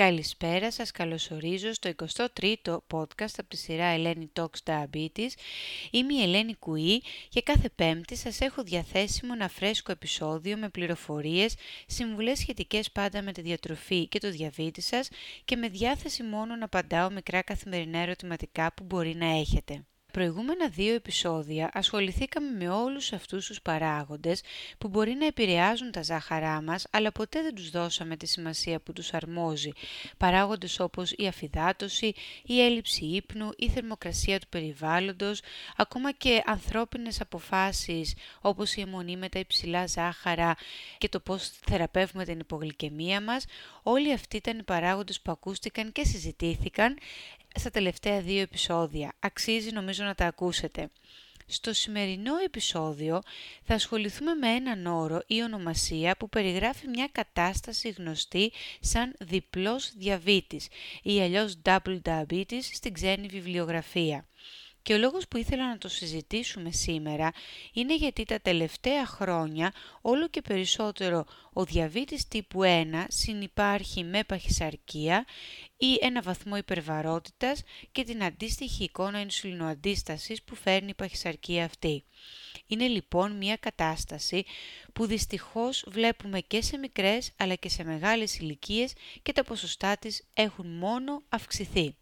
Καλησπέρα 0.00 0.70
σας, 0.70 0.90
καλωσορίζω 0.90 1.72
στο 1.72 1.90
23ο 1.96 2.78
podcast 2.92 3.34
από 3.36 3.48
τη 3.48 3.56
σειρά 3.56 3.84
Ελένη 3.84 4.32
Talks 4.36 4.62
Diabetes. 4.64 5.28
Είμαι 5.90 6.14
η 6.14 6.22
Ελένη 6.22 6.54
Κουή 6.54 7.02
και 7.28 7.42
κάθε 7.42 7.68
πέμπτη 7.74 8.16
σας 8.16 8.40
έχω 8.40 8.62
διαθέσιμο 8.62 9.32
ένα 9.34 9.48
φρέσκο 9.48 9.92
επεισόδιο 9.92 10.56
με 10.56 10.68
πληροφορίες, 10.68 11.54
συμβουλές 11.86 12.38
σχετικές 12.38 12.90
πάντα 12.90 13.22
με 13.22 13.32
τη 13.32 13.40
διατροφή 13.40 14.08
και 14.08 14.18
το 14.18 14.30
διαβήτη 14.30 14.80
σας 14.80 15.08
και 15.44 15.56
με 15.56 15.68
διάθεση 15.68 16.22
μόνο 16.22 16.56
να 16.56 16.64
απαντάω 16.64 17.10
μικρά 17.10 17.42
καθημερινά 17.42 17.98
ερωτηματικά 17.98 18.72
που 18.74 18.84
μπορεί 18.84 19.14
να 19.14 19.26
έχετε 19.26 19.84
προηγούμενα 20.10 20.68
δύο 20.68 20.94
επεισόδια 20.94 21.70
ασχοληθήκαμε 21.72 22.50
με 22.64 22.68
όλους 22.68 23.12
αυτούς 23.12 23.46
τους 23.46 23.62
παράγοντες 23.62 24.42
που 24.78 24.88
μπορεί 24.88 25.14
να 25.14 25.26
επηρεάζουν 25.26 25.90
τα 25.90 26.02
ζάχαρά 26.02 26.62
μας, 26.62 26.86
αλλά 26.90 27.12
ποτέ 27.12 27.42
δεν 27.42 27.54
τους 27.54 27.70
δώσαμε 27.70 28.16
τη 28.16 28.26
σημασία 28.26 28.80
που 28.80 28.92
τους 28.92 29.12
αρμόζει. 29.14 29.72
Παράγοντες 30.16 30.80
όπως 30.80 31.12
η 31.16 31.26
αφυδάτωση, 31.26 32.12
η 32.44 32.60
έλλειψη 32.60 33.04
ύπνου, 33.04 33.48
η 33.56 33.68
θερμοκρασία 33.68 34.38
του 34.38 34.48
περιβάλλοντος, 34.48 35.40
ακόμα 35.76 36.12
και 36.12 36.42
ανθρώπινες 36.46 37.20
αποφάσεις 37.20 38.14
όπως 38.40 38.74
η 38.74 38.80
αιμονή 38.80 39.16
με 39.16 39.28
τα 39.28 39.38
υψηλά 39.38 39.86
ζάχαρα 39.86 40.56
και 40.98 41.08
το 41.08 41.20
πώς 41.20 41.50
θεραπεύουμε 41.70 42.24
την 42.24 42.38
υπογλυκαιμία 42.38 43.20
μας, 43.20 43.44
όλοι 43.82 44.12
αυτοί 44.12 44.36
ήταν 44.36 44.58
οι 44.58 44.62
παράγοντες 44.62 45.20
που 45.20 45.30
ακούστηκαν 45.30 45.92
και 45.92 46.04
συζητήθηκαν 46.04 46.98
στα 47.54 47.70
τελευταία 47.70 48.20
δύο 48.20 48.40
επεισόδια. 48.40 49.12
Αξίζει 49.18 49.70
νομίζω 49.70 50.04
να 50.04 50.14
τα 50.14 50.26
ακούσετε. 50.26 50.90
Στο 51.46 51.72
σημερινό 51.72 52.36
επεισόδιο 52.44 53.22
θα 53.62 53.74
ασχοληθούμε 53.74 54.34
με 54.34 54.48
έναν 54.48 54.86
όρο 54.86 55.22
ή 55.26 55.42
ονομασία 55.42 56.16
που 56.16 56.28
περιγράφει 56.28 56.88
μια 56.88 57.08
κατάσταση 57.12 57.88
γνωστή 57.88 58.52
σαν 58.80 59.14
διπλός 59.20 59.92
διαβήτης 59.96 60.68
ή 61.02 61.20
αλλιώς 61.20 61.58
double 61.64 62.00
diabetes 62.04 62.62
στην 62.72 62.92
ξένη 62.92 63.26
βιβλιογραφία. 63.26 64.26
Και 64.82 64.94
ο 64.94 64.98
λόγος 64.98 65.28
που 65.28 65.36
ήθελα 65.36 65.68
να 65.68 65.78
το 65.78 65.88
συζητήσουμε 65.88 66.70
σήμερα 66.70 67.32
είναι 67.72 67.96
γιατί 67.96 68.24
τα 68.24 68.40
τελευταία 68.40 69.06
χρόνια 69.06 69.72
όλο 70.00 70.28
και 70.28 70.42
περισσότερο 70.42 71.24
ο 71.52 71.64
διαβήτης 71.64 72.28
τύπου 72.28 72.60
1 72.62 73.04
συνυπάρχει 73.08 74.04
με 74.04 74.24
παχυσαρκία 74.24 75.24
ή 75.76 75.98
ένα 76.00 76.22
βαθμό 76.22 76.56
υπερβαρότητας 76.56 77.62
και 77.92 78.04
την 78.04 78.24
αντίστοιχη 78.24 78.84
εικόνα 78.84 79.20
ινσουλινοαντίστασης 79.20 80.42
που 80.42 80.54
φέρνει 80.54 80.88
η 80.88 80.94
παχυσαρκία 80.94 81.64
αυτή. 81.64 82.04
Είναι 82.66 82.86
λοιπόν 82.86 83.36
μια 83.36 83.56
κατάσταση 83.56 84.44
που 84.92 85.06
δυστυχώς 85.06 85.84
βλέπουμε 85.86 86.40
και 86.40 86.62
σε 86.62 86.78
μικρές 86.78 87.32
αλλά 87.36 87.54
και 87.54 87.68
σε 87.68 87.84
μεγάλες 87.84 88.38
ηλικίες 88.38 88.92
και 89.22 89.32
τα 89.32 89.44
ποσοστά 89.44 89.96
της 89.96 90.24
έχουν 90.34 90.66
μόνο 90.66 91.22
αυξηθεί. 91.28 91.94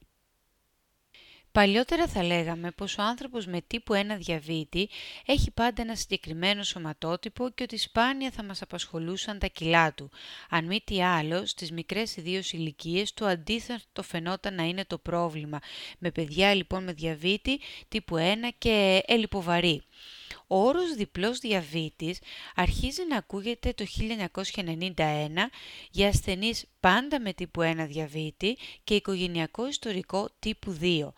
Παλιότερα 1.53 2.07
θα 2.07 2.23
λέγαμε 2.23 2.71
πως 2.71 2.99
ο 2.99 3.03
άνθρωπος 3.03 3.47
με 3.47 3.61
τύπου 3.67 3.95
1 3.95 3.99
διαβήτη 4.19 4.89
έχει 5.27 5.51
πάντα 5.51 5.83
ένα 5.83 5.95
συγκεκριμένο 5.95 6.63
σωματότυπο 6.63 7.51
και 7.51 7.63
ότι 7.63 7.77
σπάνια 7.77 8.31
θα 8.31 8.43
μας 8.43 8.63
απασχολούσαν 8.63 9.39
τα 9.39 9.47
κιλά 9.47 9.95
του. 9.95 10.11
Αν 10.49 10.65
μη 10.65 10.81
τι 10.85 11.03
άλλο, 11.03 11.47
στις 11.47 11.73
μικρές 11.73 12.17
ιδίως 12.17 12.53
ηλικίες 12.53 13.15
το 13.15 13.27
αντίθετο 13.27 14.03
φαινόταν 14.03 14.55
να 14.55 14.63
είναι 14.63 14.85
το 14.85 14.99
πρόβλημα, 14.99 15.59
με 15.99 16.11
παιδιά 16.11 16.55
λοιπόν 16.55 16.85
με 16.85 16.93
διαβήτη 16.93 17.61
τύπου 17.89 18.17
1 18.17 18.21
και 18.59 19.03
ελιποβαρή. 19.07 19.83
Ο 20.51 20.67
όρος 20.67 20.95
διπλός 20.95 21.39
διαβήτης 21.39 22.19
αρχίζει 22.55 23.03
να 23.09 23.17
ακούγεται 23.17 23.73
το 23.73 23.85
1991 24.55 24.95
για 25.91 26.09
ασθενείς 26.09 26.65
πάντα 26.81 27.21
με 27.21 27.33
τύπου 27.33 27.61
1 27.63 27.87
διαβήτη 27.89 28.57
και 28.85 28.95
οικογενειακό 28.95 29.69
ιστορικό 29.69 30.29
τύπου 30.39 30.79
2. 30.81 31.09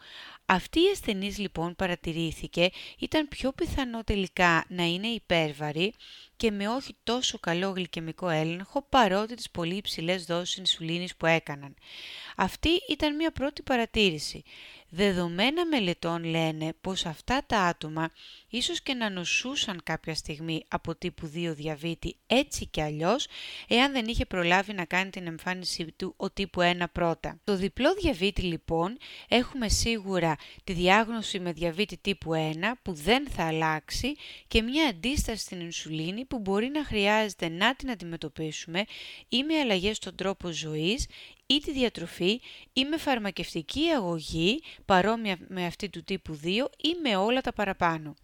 Αυτή 0.46 0.80
η 0.80 0.90
ασθενής 0.92 1.38
λοιπόν 1.38 1.76
παρατηρήθηκε 1.76 2.70
ήταν 2.98 3.28
πιο 3.28 3.52
πιθανό 3.52 4.04
τελικά 4.04 4.64
να 4.68 4.84
είναι 4.84 5.06
υπέρβαρη 5.06 5.94
και 6.40 6.50
με 6.50 6.68
όχι 6.68 6.96
τόσο 7.02 7.38
καλό 7.38 7.70
γλυκαιμικό 7.70 8.28
έλεγχο 8.28 8.86
παρότι 8.88 9.34
τις 9.34 9.50
πολύ 9.50 9.74
υψηλές 9.74 10.24
δόσεις 10.24 10.56
ινσουλίνης 10.56 11.16
που 11.16 11.26
έκαναν. 11.26 11.74
Αυτή 12.36 12.68
ήταν 12.88 13.16
μια 13.16 13.30
πρώτη 13.30 13.62
παρατήρηση. 13.62 14.42
Δεδομένα 14.92 15.66
μελετών 15.66 16.24
λένε 16.24 16.72
πως 16.80 17.06
αυτά 17.06 17.42
τα 17.46 17.60
άτομα 17.60 18.10
ίσως 18.48 18.82
και 18.82 18.94
να 18.94 19.10
νοσούσαν 19.10 19.80
κάποια 19.84 20.14
στιγμή 20.14 20.64
από 20.68 20.94
τύπου 20.94 21.26
2 21.26 21.52
διαβήτη 21.54 22.16
έτσι 22.26 22.66
και 22.66 22.82
αλλιώς, 22.82 23.26
εάν 23.68 23.92
δεν 23.92 24.06
είχε 24.06 24.26
προλάβει 24.26 24.72
να 24.72 24.84
κάνει 24.84 25.10
την 25.10 25.26
εμφάνισή 25.26 25.94
του 25.96 26.14
ο 26.16 26.30
τύπου 26.30 26.60
1 26.60 26.84
πρώτα. 26.92 27.40
Το 27.44 27.56
διπλό 27.56 27.94
διαβήτη 27.94 28.42
λοιπόν 28.42 28.98
έχουμε 29.28 29.68
σίγουρα 29.68 30.36
τη 30.64 30.72
διάγνωση 30.72 31.40
με 31.40 31.52
διαβήτη 31.52 31.96
τύπου 31.96 32.30
1 32.34 32.36
που 32.82 32.92
δεν 32.92 33.28
θα 33.28 33.46
αλλάξει 33.46 34.16
και 34.48 34.62
μια 34.62 34.88
αντίσταση 34.88 35.42
στην 35.42 35.60
ινσουλίνη 35.60 36.24
που 36.30 36.38
μπορεί 36.38 36.68
να 36.68 36.84
χρειάζεται 36.84 37.48
να 37.48 37.74
την 37.74 37.90
αντιμετωπίσουμε 37.90 38.84
ή 39.28 39.42
με 39.42 39.58
αλλαγές 39.58 39.96
στον 39.96 40.14
τρόπο 40.14 40.50
ζωής 40.50 41.06
ή 41.54 41.58
τη 41.58 41.72
διατροφή 41.72 42.40
ή 42.72 42.84
με 42.84 42.96
φαρμακευτική 42.96 43.88
αγωγή 43.88 44.62
παρόμοια 44.84 45.36
με 45.48 45.66
αυτή 45.66 45.88
του 45.88 46.04
τύπου 46.04 46.40
2 46.44 46.46
ή 46.76 46.94
με 47.02 47.16
όλα 47.16 47.40
τα 47.40 47.52
παραπάνω. 47.52 48.14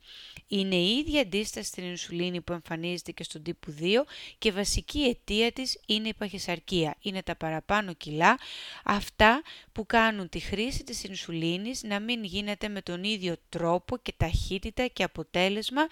Είναι 0.49 0.75
η 0.75 0.97
ίδια 0.97 1.21
αντίσταση 1.21 1.69
στην 1.69 1.85
ινσουλίνη 1.85 2.41
που 2.41 2.53
εμφανίζεται 2.53 3.13
και 3.13 3.23
στον 3.23 3.43
τύπου 3.43 3.75
2 3.81 3.85
και 4.39 4.53
βασική 4.53 5.03
αιτία 5.03 5.53
της 5.53 5.81
είναι 5.87 6.09
η 6.09 6.15
παχυσαρκία. 6.15 6.97
Είναι 7.01 7.23
τα 7.23 7.37
παραπάνω 7.37 7.93
κιλά, 7.93 8.39
αυτά 8.85 9.43
που 9.73 9.87
κάνουν 9.87 10.29
τη 10.29 10.41
χρήση 10.41 10.85
της 10.85 11.05
ινσουλίνης 11.05 11.83
να 11.83 12.01
μην 12.01 12.25
γίνεται 12.25 12.69
με 12.69 12.83
τον 12.83 13.05
ίδιο 13.05 13.35
τρόπο 13.49 13.97
και 13.97 14.13
ταχύτητα 14.17 14.87
και 14.87 15.03
αποτέλεσμα 15.03 15.87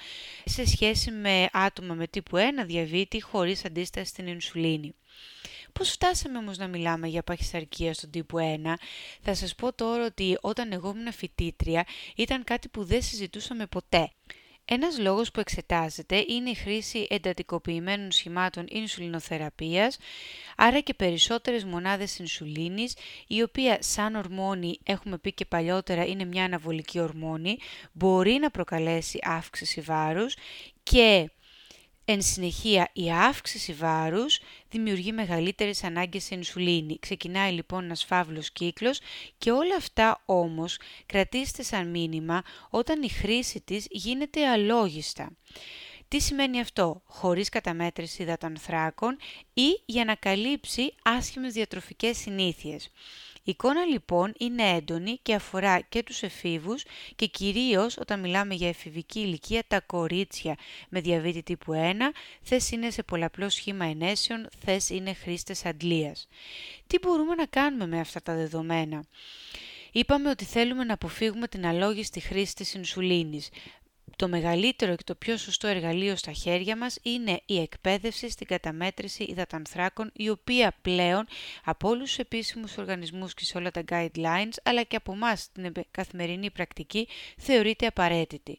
σε 0.44 0.66
σχέση 0.66 1.10
με 1.10 1.48
άτομα 1.52 1.94
με 1.94 2.03
τύπου 2.08 2.36
1 2.36 2.40
διαβήτη 2.66 3.22
χωρίς 3.22 3.64
αντίσταση 3.64 4.06
στην 4.06 4.26
ινσουλίνη. 4.26 4.94
Πώς 5.72 5.90
φτάσαμε 5.90 6.38
όμως 6.38 6.58
να 6.58 6.66
μιλάμε 6.66 7.08
για 7.08 7.22
παχυσαρκία 7.22 7.94
στον 7.94 8.10
τύπου 8.10 8.38
1. 8.38 8.74
Θα 9.22 9.34
σας 9.34 9.54
πω 9.54 9.72
τώρα 9.72 10.04
ότι 10.04 10.38
όταν 10.40 10.72
εγώ 10.72 10.92
ήμουν 10.96 11.12
φοιτήτρια 11.12 11.86
ήταν 12.16 12.44
κάτι 12.44 12.68
που 12.68 12.84
δεν 12.84 13.02
συζητούσαμε 13.02 13.66
ποτέ. 13.66 14.10
Ένας 14.66 14.98
λόγος 14.98 15.30
που 15.30 15.40
εξετάζεται 15.40 16.24
είναι 16.28 16.50
η 16.50 16.54
χρήση 16.54 17.06
εντατικοποιημένων 17.10 18.12
σχημάτων 18.12 18.64
ινσουλινοθεραπείας, 18.68 19.98
άρα 20.56 20.80
και 20.80 20.94
περισσότερες 20.94 21.64
μονάδες 21.64 22.18
ινσουλίνης, 22.18 22.96
η 23.26 23.42
οποία 23.42 23.78
σαν 23.80 24.14
ορμόνη, 24.14 24.78
έχουμε 24.84 25.18
πει 25.18 25.32
και 25.32 25.44
παλιότερα, 25.44 26.04
είναι 26.06 26.24
μια 26.24 26.44
αναβολική 26.44 27.00
ορμόνη, 27.00 27.56
μπορεί 27.92 28.32
να 28.32 28.50
προκαλέσει 28.50 29.18
αύξηση 29.22 29.80
βάρους 29.80 30.36
και 30.82 31.30
Εν 32.06 32.22
συνεχεία, 32.22 32.90
η 32.92 33.12
αύξηση 33.12 33.72
βάρους 33.72 34.40
δημιουργεί 34.70 35.12
μεγαλύτερες 35.12 35.84
ανάγκες 35.84 36.24
σε 36.24 36.34
ινσουλίνη. 36.34 36.98
Ξεκινάει 36.98 37.52
λοιπόν 37.52 37.84
ένας 37.84 38.04
φαύλος 38.04 38.50
κύκλος 38.50 39.00
και 39.38 39.50
όλα 39.50 39.76
αυτά 39.76 40.22
όμως 40.24 40.78
κρατήστε 41.06 41.62
σαν 41.62 41.90
μήνυμα 41.90 42.42
όταν 42.70 43.02
η 43.02 43.08
χρήση 43.08 43.60
της 43.60 43.86
γίνεται 43.90 44.48
αλόγιστα. 44.48 45.32
Τι 46.14 46.20
σημαίνει 46.20 46.60
αυτό, 46.60 47.02
χωρίς 47.06 47.48
καταμέτρηση 47.48 48.22
υδατανθράκων 48.22 49.16
ή 49.54 49.82
για 49.84 50.04
να 50.04 50.14
καλύψει 50.14 50.94
άσχημες 51.02 51.52
διατροφικές 51.52 52.16
συνήθειες. 52.16 52.84
Η 53.34 53.50
εικόνα 53.50 53.84
λοιπόν 53.84 54.34
είναι 54.38 54.62
έντονη 54.62 55.18
και 55.22 55.34
αφορά 55.34 55.80
και 55.80 56.02
τους 56.02 56.22
εφήβους 56.22 56.84
και 57.16 57.26
κυρίως 57.26 57.96
όταν 57.98 58.20
μιλάμε 58.20 58.54
για 58.54 58.68
εφηβική 58.68 59.20
ηλικία 59.20 59.64
τα 59.68 59.80
κορίτσια 59.80 60.56
με 60.88 61.00
διαβήτη 61.00 61.42
τύπου 61.42 61.72
1, 61.72 61.94
θες 62.42 62.70
είναι 62.70 62.90
σε 62.90 63.02
πολλαπλό 63.02 63.48
σχήμα 63.48 63.84
ενέσεων, 63.84 64.48
θες 64.64 64.90
είναι 64.90 65.14
χρήστες 65.14 65.64
αντλίας. 65.64 66.28
Τι 66.86 66.98
μπορούμε 66.98 67.34
να 67.34 67.46
κάνουμε 67.46 67.86
με 67.86 68.00
αυτά 68.00 68.22
τα 68.22 68.34
δεδομένα; 68.34 69.04
Είπαμε 69.96 70.30
ότι 70.30 70.44
θέλουμε 70.44 70.84
να 70.84 70.94
αποφύγουμε 70.94 71.48
την 71.48 71.66
αλόγιστη 71.66 72.20
χρήση 72.20 72.54
της 72.54 72.74
ινσουλίνης 72.74 73.48
το 74.16 74.28
μεγαλύτερο 74.28 74.96
και 74.96 75.02
το 75.04 75.14
πιο 75.14 75.36
σωστό 75.36 75.66
εργαλείο 75.66 76.16
στα 76.16 76.32
χέρια 76.32 76.76
μας 76.76 76.98
είναι 77.02 77.40
η 77.46 77.60
εκπαίδευση 77.60 78.30
στην 78.30 78.46
καταμέτρηση 78.46 79.24
υδατανθράκων, 79.24 80.10
η 80.16 80.28
οποία 80.28 80.74
πλέον 80.82 81.26
από 81.64 81.88
όλους 81.88 82.08
τους 82.08 82.18
επίσημους 82.18 82.76
οργανισμούς 82.76 83.34
και 83.34 83.44
σε 83.44 83.58
όλα 83.58 83.70
τα 83.70 83.82
guidelines, 83.88 84.54
αλλά 84.62 84.82
και 84.82 84.96
από 84.96 85.12
εμάς 85.12 85.40
στην 85.40 85.72
καθημερινή 85.90 86.50
πρακτική, 86.50 87.08
θεωρείται 87.38 87.86
απαραίτητη. 87.86 88.58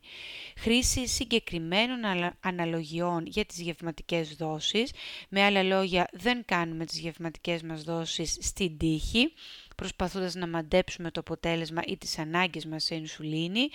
Χρήση 0.58 1.08
συγκεκριμένων 1.08 2.00
αναλογιών 2.40 3.26
για 3.26 3.46
τις 3.46 3.60
γευματικές 3.60 4.36
δόσεις, 4.36 4.92
με 5.30 5.44
άλλα 5.44 5.64
λόγια 5.64 6.08
δεν 6.12 6.46
κάνουμε 6.46 6.86
τις 6.86 7.00
γευματικές 7.00 7.62
μας 7.62 7.84
δόσεις 7.84 8.38
στην 8.42 8.78
τύχη, 8.78 9.34
προσπαθώντας 9.76 10.36
να 10.36 10.48
μαντέψουμε 10.48 11.12
το 11.12 11.20
αποτέλεσμα 11.20 11.82
ή 11.86 11.98
τις 11.98 12.18
ανάγκες 12.18 12.66
μας 12.66 12.84
σε 12.84 12.96
ινσουλίνη, 12.96 13.70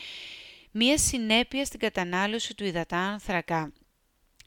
μία 0.71 0.99
συνέπεια 0.99 1.65
στην 1.65 1.81
κατανάλωση 1.81 2.55
του 2.55 2.65
υδατάνθρακα 2.65 3.73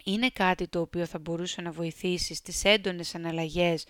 είναι 0.03 0.29
κάτι 0.29 0.67
το 0.67 0.79
οποίο 0.79 1.05
θα 1.05 1.19
μπορούσε 1.19 1.61
να 1.61 1.71
βοηθήσει 1.71 2.33
στις 2.33 2.63
έντονες 2.63 3.15
αναλλαγές 3.15 3.85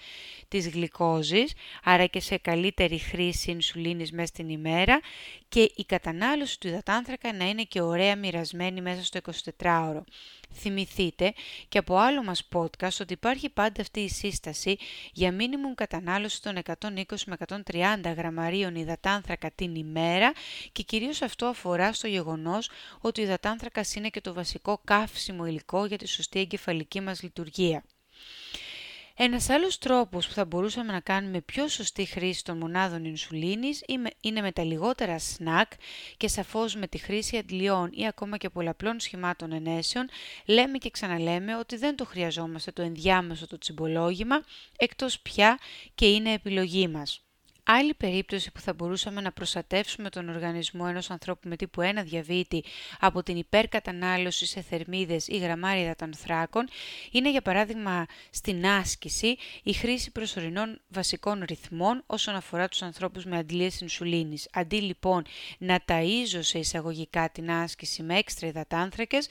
της 0.48 0.70
γλυκόζης, 0.70 1.54
άρα 1.84 2.06
και 2.06 2.20
σε 2.20 2.38
καλύτερη 2.38 2.98
χρήση 2.98 3.52
ινσουλίνης 3.52 4.12
μέσα 4.12 4.28
στην 4.28 4.50
ημέρα 4.50 5.00
και 5.48 5.72
η 5.76 5.86
κατανάλωση 5.86 6.60
του 6.60 6.68
υδατάνθρακα 6.68 7.34
να 7.34 7.50
είναι 7.50 7.64
και 7.64 7.82
ωραία 7.82 8.16
μοιρασμένη 8.16 8.82
μέσα 8.82 9.04
στο 9.04 9.20
24ωρο. 9.64 10.02
Θυμηθείτε 10.54 11.34
και 11.70 11.78
από 11.78 11.98
άλλο 11.98 12.24
μας 12.24 12.48
podcast 12.54 12.98
ότι 13.02 13.14
υπάρχει 13.14 13.50
πάντα 13.50 13.82
αυτή 13.82 14.00
η 14.00 14.10
σύσταση 14.10 14.78
για 15.14 15.32
μίνιμουμ 15.32 15.74
κατανάλωση 15.74 16.42
των 16.42 16.58
120 16.80 17.04
με 17.26 17.36
130 17.48 18.14
γραμμαρίων 18.16 18.76
υδατάνθρακα 18.76 19.52
την 19.52 19.76
ημέρα 19.76 20.34
και 20.72 20.84
κυρίως 20.84 21.22
αυτό 21.22 21.46
αφορά 21.46 21.94
στο 21.94 22.08
γεγονός 22.08 22.70
ότι 23.02 23.22
ο 23.22 23.24
υδατάνθρακας 23.24 23.96
είναι 23.96 24.10
και 24.10 24.22
το 24.22 24.34
βασικό 24.34 24.82
καύσιμο 24.84 25.46
υλικό 25.46 25.86
για 25.86 25.98
τη 25.98 26.08
σωστή 26.08 26.40
εγκεφαλική 26.40 27.02
μας 27.02 27.22
λειτουργία. 27.22 27.84
Ένας 29.18 29.50
άλλος 29.50 29.78
τρόπος 29.78 30.28
που 30.28 30.34
θα 30.34 30.46
μπορούσαμε 30.46 30.92
να 30.92 31.00
κάνουμε 31.00 31.42
πιο 31.42 31.68
σωστή 31.68 32.06
χρήση 32.06 32.44
των 32.44 32.58
μονάδων 32.58 33.06
ινσουλίνης 33.06 33.84
είναι 34.20 34.42
με 34.42 34.52
τα 34.52 34.64
λιγότερα 34.64 35.20
σνακ 35.20 35.72
και 36.18 36.28
σαφώς 36.28 36.76
με 36.76 36.88
τη 36.88 36.98
χρήση 36.98 37.38
αντλειών 37.38 37.90
ή 37.94 38.08
ακόμα 38.08 38.38
και 38.38 38.50
πολλαπλών 38.50 39.00
σχημάτων 39.00 39.52
ενέσεων 39.52 40.10
λέμε 40.46 40.78
και 40.78 40.90
ξαναλέμε 40.90 41.58
ότι 41.58 41.78
δεν 41.78 41.96
το 41.96 42.06
χρειαζόμαστε 42.06 42.72
το 42.72 42.82
ενδιάμεσο 42.82 43.48
το 43.48 43.58
τσιμπολόγημα 43.58 44.44
εκτός 44.78 45.20
πια 45.20 45.60
και 45.96 46.06
είναι 46.06 46.34
επιλογή 46.34 46.88
μας. 46.88 47.24
Άλλη 47.66 47.94
περίπτωση 47.94 48.52
που 48.52 48.60
θα 48.60 48.74
μπορούσαμε 48.74 49.22
να 49.22 49.32
προστατεύσουμε 49.32 50.10
τον 50.10 50.30
οργανισμό 50.30 50.86
ενός 50.88 51.10
ανθρώπου 51.10 51.48
με 51.48 51.56
τύπου 51.56 51.82
1 51.82 51.86
διαβήτη 52.04 52.64
από 53.00 53.24
την 53.24 53.38
υπερκατανάλωση 53.38 54.46
σε 54.46 54.62
θερμίδες 54.62 55.28
ή 55.28 55.38
γραμμάρια 55.38 55.84
υδατανθράκων 55.84 56.68
είναι 57.12 57.32
για 57.32 57.42
παράδειγμα 57.42 58.06
στην 58.30 58.66
άσκηση 58.68 59.38
η 59.64 59.74
χρήση 59.74 60.12
προσωρινών 60.12 60.82
βασικών 60.88 61.44
ρυθμών 61.48 62.04
όσον 62.06 62.36
αφορά 62.36 62.68
τους 62.68 62.82
ανθρώπους 62.82 63.26
με 63.26 63.38
αντλίες 63.38 63.82
ινσουλίνης. 63.82 64.48
Αντί 64.54 64.82
λοιπόν 64.82 65.26
να 65.58 65.80
ταΐζω 65.88 66.40
σε 66.40 66.60
εισαγωγικά 66.60 67.30
την 67.30 67.52
άσκηση 67.52 68.04
με 68.04 68.18
έξτρα 68.18 68.48
υδατάνθρακες, 68.48 69.28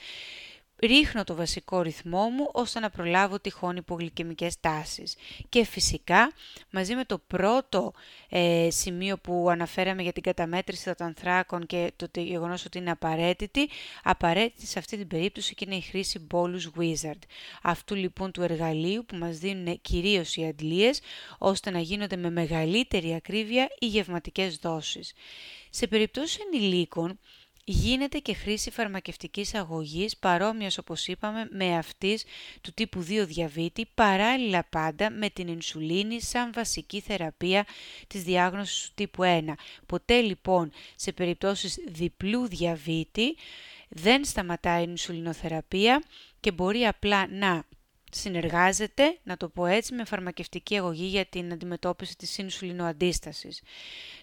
ρίχνω 0.82 1.24
το 1.24 1.34
βασικό 1.34 1.82
ρυθμό 1.82 2.28
μου 2.28 2.48
ώστε 2.52 2.80
να 2.80 2.90
προλάβω 2.90 3.40
τυχόν 3.40 3.76
υπογλυκαιμικές 3.76 4.60
τάσεις. 4.60 5.16
Και 5.48 5.64
φυσικά, 5.64 6.32
μαζί 6.70 6.94
με 6.94 7.04
το 7.04 7.18
πρώτο 7.26 7.92
ε, 8.28 8.68
σημείο 8.70 9.18
που 9.18 9.46
αναφέραμε 9.50 10.02
για 10.02 10.12
την 10.12 10.22
καταμέτρηση 10.22 10.84
των 10.94 11.06
ανθράκων 11.06 11.66
και 11.66 11.92
το 11.96 12.20
γεγονός 12.20 12.64
ότι 12.64 12.78
είναι 12.78 12.90
απαραίτητη, 12.90 13.68
απαραίτητη 14.02 14.66
σε 14.66 14.78
αυτή 14.78 14.96
την 14.96 15.06
περίπτωση 15.06 15.54
και 15.54 15.64
είναι 15.66 15.76
η 15.76 15.80
χρήση 15.80 16.26
Bolus 16.30 16.80
Wizard. 16.80 17.22
Αυτού 17.62 17.94
λοιπόν 17.94 18.32
του 18.32 18.42
εργαλείου 18.42 19.04
που 19.04 19.16
μας 19.16 19.38
δίνουν 19.38 19.80
κυρίως 19.80 20.36
οι 20.36 20.46
αντλίες, 20.46 21.00
ώστε 21.38 21.70
να 21.70 21.78
γίνονται 21.78 22.16
με 22.16 22.30
μεγαλύτερη 22.30 23.14
ακρίβεια 23.14 23.68
οι 23.78 23.86
γευματικές 23.86 24.56
δόσεις. 24.56 25.12
Σε 25.70 25.86
περιπτώσεις 25.86 26.38
ενηλίκων, 26.38 27.18
Γίνεται 27.64 28.18
και 28.18 28.34
χρήση 28.34 28.70
φαρμακευτικής 28.70 29.54
αγωγής 29.54 30.16
παρόμοιας 30.16 30.78
όπως 30.78 31.06
είπαμε 31.06 31.48
με 31.50 31.76
αυτής 31.76 32.24
του 32.60 32.72
τύπου 32.72 33.00
2 33.08 33.24
διαβήτη 33.26 33.86
παράλληλα 33.94 34.64
πάντα 34.70 35.10
με 35.10 35.30
την 35.30 35.48
ινσουλίνη 35.48 36.20
σαν 36.20 36.52
βασική 36.54 37.00
θεραπεία 37.00 37.66
της 38.06 38.22
διάγνωσης 38.22 38.84
του 38.84 38.92
τύπου 38.94 39.22
1. 39.22 39.52
Ποτέ 39.86 40.20
λοιπόν 40.20 40.72
σε 40.94 41.12
περιπτώσεις 41.12 41.78
διπλού 41.88 42.48
διαβήτη 42.48 43.36
δεν 43.88 44.24
σταματάει 44.24 44.82
η 44.82 44.86
ινσουλινοθεραπεία 44.88 46.02
και 46.40 46.52
μπορεί 46.52 46.84
απλά 46.86 47.26
να 47.28 47.64
συνεργάζεται, 48.10 49.18
να 49.22 49.36
το 49.36 49.48
πω 49.48 49.66
έτσι, 49.66 49.94
με 49.94 50.04
φαρμακευτική 50.04 50.76
αγωγή 50.76 51.06
για 51.06 51.26
την 51.26 51.52
αντιμετώπιση 51.52 52.16
της 52.16 52.38
ινσουλινοαντίστασης. 52.38 53.62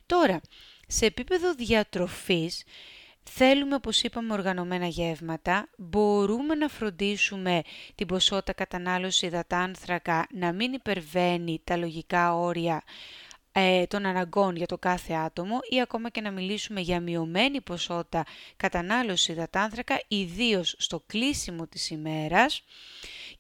Τώρα, 0.06 0.42
σε 0.88 1.06
επίπεδο 1.06 1.54
διατροφής, 1.54 2.64
Θέλουμε, 3.24 3.76
όπως 3.76 4.02
είπαμε, 4.02 4.34
οργανωμένα 4.34 4.88
γεύματα. 4.88 5.70
Μπορούμε 5.78 6.56
να 6.56 6.68
φροντίσουμε 6.68 7.62
την 7.96 8.08
ποσότητα 8.08 8.54
κατανάλωσης 8.54 9.22
υδατάνθρακα 9.22 10.28
να 10.34 10.54
μην 10.54 10.74
υπερβαίνει 10.74 11.62
τα 11.64 11.78
λογικά 11.78 12.36
όρια 12.36 12.84
ε, 13.52 13.86
των 13.86 14.06
αναγκών 14.06 14.56
για 14.56 14.66
το 14.66 14.78
κάθε 14.78 15.14
άτομο 15.14 15.60
ή 15.70 15.82
ακόμα 15.82 16.10
και 16.10 16.22
να 16.22 16.32
μιλήσουμε 16.32 16.82
για 16.82 17.00
μειωμένη 17.00 17.62
ποσότητα 17.62 18.24
κατανάλωσης 18.58 19.28
υδατάνθρακα, 19.28 20.02
ιδίως 20.08 20.76
στο 20.78 21.04
κλείσιμο 21.08 21.68
της 21.68 21.90
ημέρας 21.90 22.64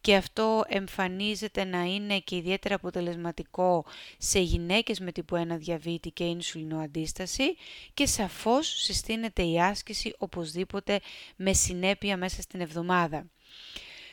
και 0.01 0.16
αυτό 0.16 0.63
εμφανίζεται 0.68 1.63
να 1.63 1.84
είναι 1.84 2.19
και 2.19 2.36
ιδιαίτερα 2.36 2.75
αποτελεσματικό 2.75 3.86
σε 4.18 4.40
γυναίκες 4.40 5.00
με 5.00 5.12
τύπου 5.12 5.36
1 5.36 5.46
διαβήτη 5.48 6.12
και 6.12 6.36
αντίσταση 6.84 7.56
και 7.94 8.06
σαφώς 8.06 8.68
συστήνεται 8.68 9.44
η 9.44 9.62
άσκηση 9.62 10.16
οπωσδήποτε 10.18 11.00
με 11.36 11.54
συνέπεια 11.54 12.18
μέσα 12.18 12.42
στην 12.42 12.62
εβδομάδα. 12.62 13.25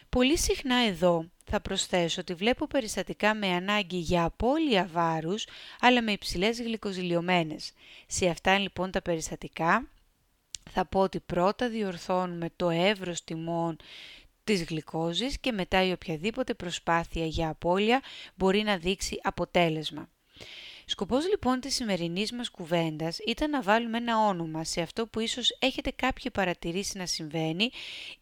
Πολύ 0.09 0.39
συχνά 0.39 0.77
εδώ 0.77 1.25
θα 1.45 1.61
προσθέσω 1.61 2.21
ότι 2.21 2.35
βλέπω 2.35 2.67
περιστατικά 2.67 3.35
με 3.35 3.47
ανάγκη 3.47 3.97
για 3.97 4.25
απώλεια 4.25 4.89
βάρους, 4.93 5.47
αλλά 5.81 6.03
με 6.03 6.13
υψηλές 6.13 6.61
γλυκοζηλιωμένες. 6.61 7.73
Σε 8.07 8.29
αυτά 8.29 8.59
λοιπόν 8.59 8.91
τα 8.91 9.03
περιστατικά 9.03 9.89
θα 10.71 10.85
πω 10.85 11.01
ότι 11.01 11.21
πρώτα 11.21 11.69
διορθώνουμε 11.69 12.51
το 12.57 12.71
εύρος 12.71 13.25
τιμών 13.25 13.77
της 14.47 14.65
γλυκόζης 14.65 15.39
και 15.39 15.53
μετά 15.53 15.85
η 15.85 15.93
οποιαδήποτε 15.93 16.55
προσπάθεια 16.55 17.27
για 17.27 17.49
απώλεια 17.49 18.03
μπορεί 18.35 18.63
να 18.63 18.77
δείξει 18.77 19.21
αποτέλεσμα. 19.23 20.09
Σκοπός 20.89 21.29
λοιπόν 21.29 21.61
της 21.61 21.75
σημερινής 21.75 22.33
μας 22.33 22.51
κουβέντας 22.51 23.19
ήταν 23.27 23.51
να 23.51 23.63
βάλουμε 23.63 23.97
ένα 23.97 24.27
όνομα 24.27 24.65
σε 24.65 24.81
αυτό 24.81 25.07
που 25.07 25.21
ίσως 25.21 25.57
έχετε 25.59 25.91
κάποιοι 25.91 26.31
παρατηρήσει 26.31 26.99
να 26.99 27.07
συμβαίνει 27.07 27.71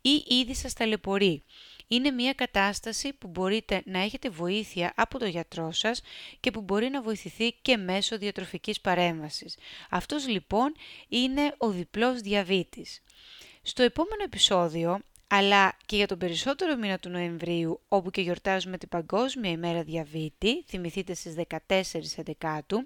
ή 0.00 0.24
ήδη 0.28 0.54
σας 0.54 0.72
ταλαιπωρεί. 0.72 1.42
Είναι 1.88 2.10
μια 2.10 2.32
κατάσταση 2.32 3.12
που 3.12 3.28
μπορείτε 3.28 3.82
να 3.84 3.98
έχετε 3.98 4.28
βοήθεια 4.28 4.92
από 4.96 5.18
το 5.18 5.26
γιατρό 5.26 5.72
σας 5.72 6.00
και 6.40 6.50
που 6.50 6.60
μπορεί 6.60 6.88
να 6.88 7.02
βοηθηθεί 7.02 7.52
και 7.52 7.76
μέσω 7.76 8.18
διατροφικής 8.18 8.80
παρέμβασης. 8.80 9.56
Αυτός 9.90 10.28
λοιπόν 10.28 10.74
είναι 11.08 11.54
ο 11.58 11.70
διπλός 11.70 12.20
διαβήτης. 12.20 13.02
Στο 13.62 13.82
επόμενο 13.82 14.22
επεισόδιο 14.24 15.00
αλλά 15.36 15.76
και 15.86 15.96
για 15.96 16.06
τον 16.06 16.18
περισσότερο 16.18 16.76
μήνα 16.76 16.98
του 16.98 17.08
Νοεμβρίου, 17.08 17.80
όπου 17.88 18.10
και 18.10 18.20
γιορτάζουμε 18.20 18.78
την 18.78 18.88
Παγκόσμια 18.88 19.50
ημέρα 19.50 19.82
διαβήτη, 19.82 20.62
θυμηθείτε 20.66 21.14
στις 21.14 21.34
14 21.68 21.82
Δεκάτου, 22.24 22.82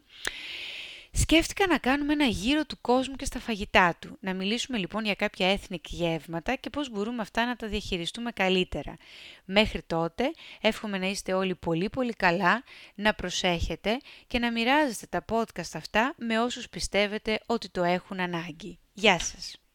Σκέφτηκα 1.13 1.67
να 1.67 1.79
κάνουμε 1.79 2.13
ένα 2.13 2.25
γύρο 2.25 2.65
του 2.65 2.81
κόσμου 2.81 3.17
και 3.17 3.25
στα 3.25 3.39
φαγητά 3.39 3.97
του. 3.99 4.17
Να 4.21 4.35
μιλήσουμε 4.35 4.79
λοιπόν 4.79 5.05
για 5.05 5.15
κάποια 5.15 5.51
έθνη 5.51 5.81
γεύματα 5.85 6.55
και 6.55 6.71
πώς 6.71 6.91
μπορούμε 6.91 7.23
αυτά 7.23 7.47
να 7.47 7.57
τα 7.57 7.67
διαχειριστούμε 7.67 8.31
καλύτερα. 8.31 8.97
Μέχρι 9.45 9.83
τότε 9.87 10.31
εύχομαι 10.61 10.99
να 10.99 11.07
είστε 11.07 11.33
όλοι 11.33 11.55
πολύ 11.55 11.89
πολύ 11.91 12.13
καλά, 12.13 12.63
να 12.95 13.15
προσέχετε 13.15 13.99
και 14.27 14.39
να 14.39 14.53
μοιράζεστε 14.53 15.07
τα 15.07 15.25
podcast 15.33 15.71
αυτά 15.75 16.15
με 16.17 16.41
όσους 16.41 16.69
πιστεύετε 16.69 17.41
ότι 17.47 17.69
το 17.69 17.83
έχουν 17.83 18.21
ανάγκη. 18.21 18.79
Γεια 18.93 19.19
σας! 19.19 19.68